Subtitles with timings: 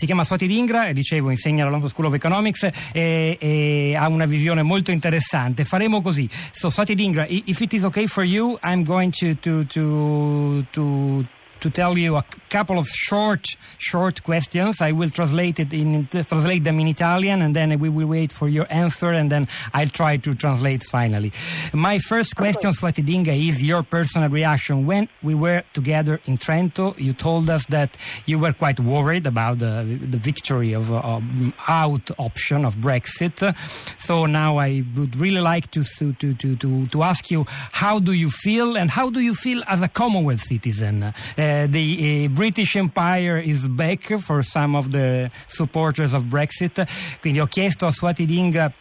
[0.00, 4.08] Si chiama Swati Dingra, e dicevo, insegna alla London School of Economics e, e, ha
[4.08, 5.62] una visione molto interessante.
[5.64, 6.26] Faremo così.
[6.52, 11.22] So, Swati Dingra, if it is okay for you, I'm going to, to, to, to
[11.60, 13.46] to tell you a couple of short,
[13.78, 14.80] short questions.
[14.80, 18.48] I will translate it in translate them in Italian, and then we will wait for
[18.48, 21.32] your answer, and then I'll try to translate finally.
[21.72, 26.98] My first question, Swati Dinga, is your personal reaction when we were together in Trento.
[26.98, 27.96] You told us that
[28.26, 31.20] you were quite worried about the, the victory of uh,
[31.68, 33.56] out option of Brexit.
[33.98, 38.12] So now I would really like to, to, to, to, to ask you, how do
[38.12, 41.02] you feel, and how do you feel as a Commonwealth citizen?
[41.02, 41.12] Uh,
[41.50, 46.86] Uh, the uh, British Empire is back for some of the supporters of Brexit.
[47.20, 48.72] Quindi ho chiesto a Swati Dinga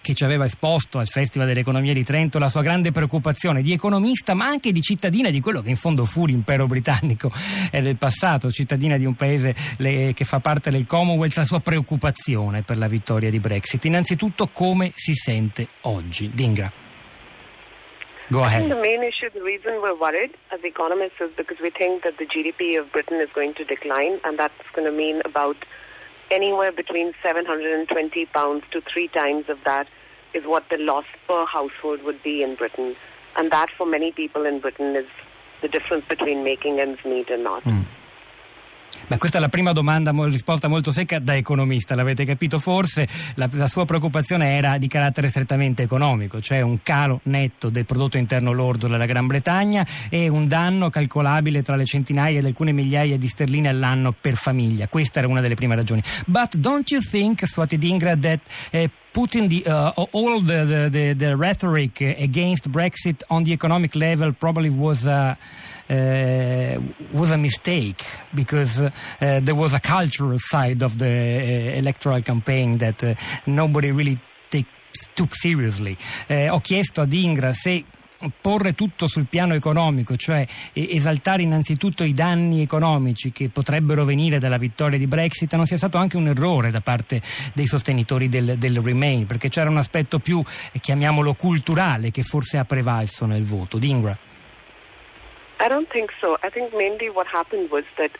[0.00, 4.34] che ci aveva esposto al Festival dell'Economia di Trento la sua grande preoccupazione di economista
[4.34, 7.32] ma anche di cittadina di quello che in fondo fu l'impero britannico
[7.70, 12.62] eh, del passato, cittadina di un paese che fa parte del Commonwealth, la sua preoccupazione
[12.62, 13.82] per la vittoria di Brexit.
[13.86, 16.30] Innanzitutto come si sente oggi?
[16.32, 16.70] Dingra.
[18.30, 18.52] Go ahead.
[18.52, 22.04] I think the main issue, the reason we're worried as economists is because we think
[22.04, 25.56] that the GDP of Britain is going to decline, and that's going to mean about
[26.30, 29.88] anywhere between 720 pounds to three times of that
[30.32, 32.96] is what the loss per household would be in Britain.
[33.36, 35.06] And that, for many people in Britain, is
[35.62, 37.62] the difference between making ends meet and not.
[37.64, 37.84] Mm.
[39.06, 43.50] Beh, questa è la prima domanda, risposta molto secca da economista, l'avete capito forse, la,
[43.52, 48.52] la, sua preoccupazione era di carattere strettamente economico, cioè un calo netto del prodotto interno
[48.52, 53.28] lordo della Gran Bretagna e un danno calcolabile tra le centinaia ed alcune migliaia di
[53.28, 54.88] sterline all'anno per famiglia.
[54.88, 56.02] Questa era una delle prime ragioni.
[56.24, 58.40] But don't you think, Swati Dingra, that
[58.72, 64.32] uh, putting the, uh, all the, the, the, rhetoric against Brexit on the economic level
[64.32, 65.38] probably was a,
[65.88, 66.80] uh,
[67.12, 68.04] was a mistake
[68.34, 73.14] because uh, there was a cultural side of the uh, electoral campaign that uh,
[73.46, 74.20] nobody really
[74.50, 74.66] take,
[75.14, 75.96] took seriously.
[76.28, 77.84] Uh, ho chiesto ad Ingra se
[78.40, 84.58] porre tutto sul piano economico, cioè esaltare innanzitutto i danni economici che potrebbero venire dalla
[84.58, 87.20] vittoria di Brexit, non sia stato anche un errore da parte
[87.52, 90.42] dei sostenitori del, del Remain, perché c'era un aspetto più,
[90.80, 93.78] chiamiamolo culturale, che forse ha prevalso nel voto.
[93.78, 94.16] Dingra.
[95.60, 96.36] I don't think so.
[96.42, 98.10] I think mainly what happened was that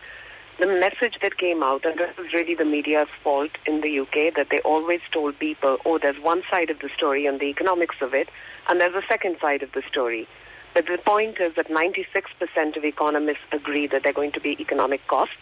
[0.58, 4.34] the message that came out, and this is really the media's fault in the UK,
[4.36, 7.96] that they always told people, oh, there's one side of the story and the economics
[8.00, 8.28] of it,
[8.68, 10.28] and there's a second side of the story.
[10.72, 14.56] But the point is that 96% of economists agree that there are going to be
[14.60, 15.34] economic costs,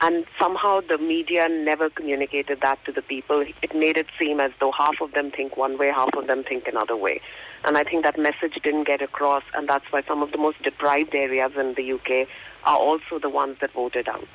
[0.00, 3.44] and somehow the media never communicated that to the people.
[3.62, 6.42] It made it seem as though half of them think one way, half of them
[6.42, 7.20] think another way.
[7.64, 10.60] And I think that message didn't get across, and that's why some of the most
[10.62, 12.28] deprived areas in the UK
[12.64, 14.28] are also the ones that voted out.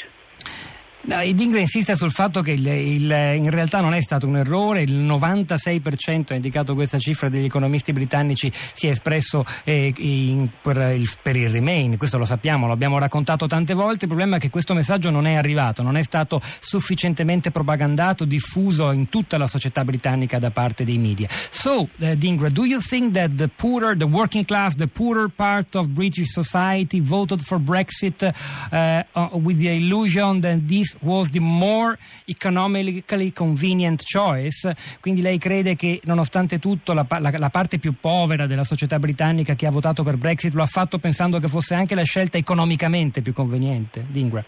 [1.04, 4.82] No, Dingra insiste sul fatto che il, il, in realtà non è stato un errore,
[4.82, 10.78] il 96% ha indicato questa cifra degli economisti britannici si è espresso eh, in, per,
[10.96, 14.40] il, per, il, Remain, questo lo sappiamo, lo abbiamo raccontato tante volte, il problema è
[14.40, 19.48] che questo messaggio non è arrivato, non è stato sufficientemente propagandato, diffuso in tutta la
[19.48, 21.28] società britannica da parte dei media.
[21.50, 25.76] So, uh, Dingra, do you think that the poorer, the working class, the poorer part
[25.76, 31.40] of British society voted for Brexit uh, uh, with the illusion that this was the
[31.40, 34.76] more economically convenient choice.
[35.00, 39.56] Quindi lei crede che nonostante tutto la, la, la, parte più povera della società britannica
[39.56, 43.22] che ha votato per Brexit lo ha fatto pensando che fosse anche la scelta economicamente
[43.22, 44.06] più conveniente?
[44.08, 44.44] Dingra.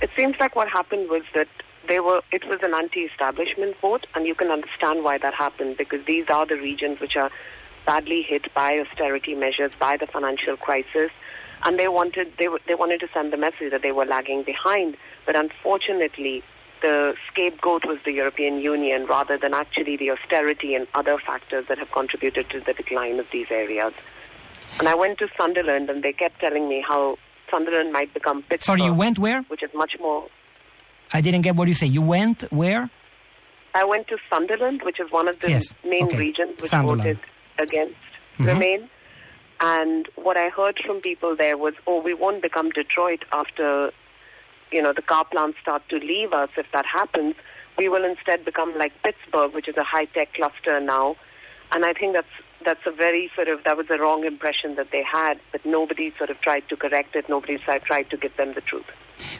[0.00, 1.48] It seems like what happened was that
[1.96, 6.28] were it was an anti-establishment vote and you can understand why that happened because these
[6.28, 7.30] are the regions which are
[7.86, 11.10] badly hit by austerity measures by the financial crisis
[11.64, 14.96] and they wanted they they wanted to send the message that they were lagging behind.
[15.26, 16.42] But unfortunately,
[16.82, 21.78] the scapegoat was the European Union rather than actually the austerity and other factors that
[21.78, 23.92] have contributed to the decline of these areas.
[24.78, 27.18] And I went to Sunderland, and they kept telling me how
[27.50, 28.78] Sunderland might become Pittsburgh.
[28.78, 29.42] Sorry, you went where?
[29.42, 30.28] Which is much more.
[31.12, 31.86] I didn't get what you say.
[31.86, 32.88] You went where?
[33.74, 35.74] I went to Sunderland, which is one of the yes.
[35.84, 36.18] main okay.
[36.18, 37.00] regions which Sunderland.
[37.02, 37.18] voted
[37.58, 37.96] against
[38.38, 38.46] Mhm.
[38.46, 38.90] Remain.
[39.60, 43.90] And what I heard from people there was, oh, we won't become Detroit after,
[44.70, 46.50] you know, the car plants start to leave us.
[46.56, 47.34] If that happens,
[47.76, 51.16] we will instead become like Pittsburgh, which is a high-tech cluster now.
[51.72, 52.26] And I think that's
[52.64, 56.12] that's a very sort of that was a wrong impression that they had, but nobody
[56.16, 57.28] sort of tried to correct it.
[57.28, 58.86] Nobody tried to give them the truth.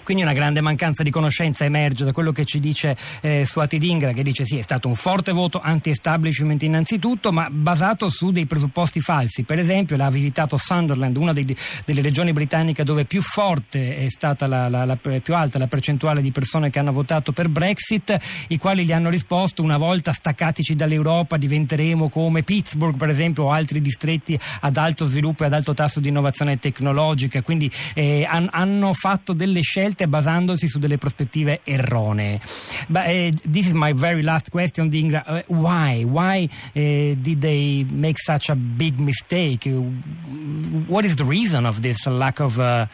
[0.09, 4.15] Quindi una grande mancanza di conoscenza emerge da quello che ci dice eh, Suati Dingra,
[4.15, 9.01] che dice sì, è stato un forte voto anti-establishment innanzitutto, ma basato su dei presupposti
[9.01, 9.43] falsi.
[9.43, 14.47] Per esempio, l'ha visitato Sunderland, una dei, delle regioni britanniche dove più forte è stata
[14.47, 18.17] la, la, la, più alta la percentuale di persone che hanno votato per Brexit,
[18.49, 23.53] i quali gli hanno risposto una volta staccatici dall'Europa diventeremo come Pittsburgh, per esempio, o
[23.53, 27.43] altri distretti ad alto sviluppo e ad alto tasso di innovazione tecnologica.
[27.43, 32.41] Quindi eh, han, hanno fatto delle scelte basandosi su delle prospettive erronee.
[32.89, 35.25] But, uh, this is my very last question, Dingra.
[35.27, 36.05] Uh, why?
[36.05, 39.67] Why uh, did they make such a big mistake?
[40.87, 42.89] what is the reason of this lack of, of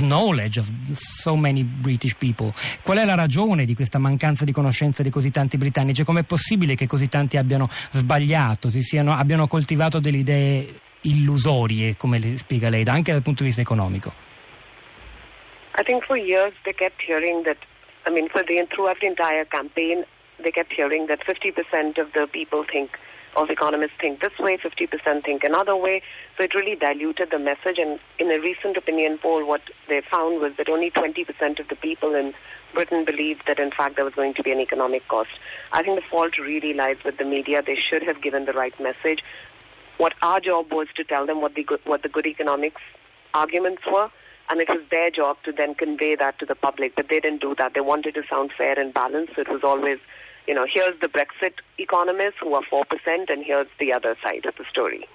[0.00, 2.52] knowledge of so many British people?
[2.82, 6.04] Qual è la ragione di questa mancanza di conoscenza di così tanti britannici?
[6.04, 12.38] Com'è possibile che così tanti abbiano sbagliato, siano, abbiano coltivato delle idee illusorie, come le
[12.38, 14.32] spiega lei, anche dal punto di vista economico?
[15.74, 17.58] I think for years they kept hearing that,
[18.06, 20.04] I mean, for the, throughout the entire campaign,
[20.42, 22.98] they kept hearing that 50% of the people think,
[23.36, 26.02] of economists think this way, 50% think another way.
[26.36, 27.78] So it really diluted the message.
[27.78, 31.74] And in a recent opinion poll, what they found was that only 20% of the
[31.74, 32.34] people in
[32.72, 35.30] Britain believed that, in fact, there was going to be an economic cost.
[35.72, 37.62] I think the fault really lies with the media.
[37.62, 39.24] They should have given the right message.
[39.96, 42.82] What our job was to tell them what the good, what the good economics
[43.32, 44.10] arguments were
[44.50, 46.94] and it was their job to then convey that to the public.
[46.96, 47.74] But they didn't do that.
[47.74, 49.34] They wanted to sound fair and balanced.
[49.34, 49.98] So It was always,
[50.46, 52.84] you know, here's the Brexit economists who are 4%,
[53.30, 55.08] and here's the other side of the story.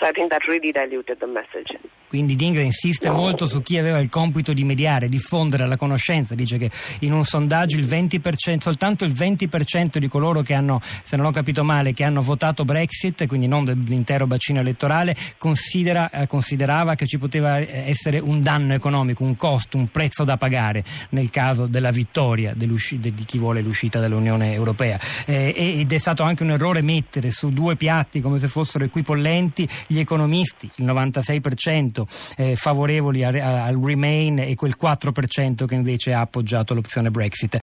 [0.00, 1.72] So I think that really diluted the message.
[2.12, 6.34] Quindi Dingra insiste molto su chi aveva il compito di mediare, diffondere la conoscenza.
[6.34, 11.16] Dice che in un sondaggio il 20%, soltanto il 20% di coloro che hanno, se
[11.16, 16.26] non ho capito male, che hanno votato Brexit, quindi non dell'intero bacino elettorale, considera, eh,
[16.26, 20.84] considerava che ci poteva eh, essere un danno economico, un costo, un prezzo da pagare
[21.12, 25.00] nel caso della vittoria di chi vuole l'uscita dall'Unione Europea.
[25.24, 29.66] Eh, ed è stato anche un errore mettere su due piatti come se fossero equipollenti
[29.86, 32.00] gli economisti, il 96%
[32.36, 37.60] eh, favorevoli al, al Remain e quel 4% che invece ha appoggiato l'opzione Brexit.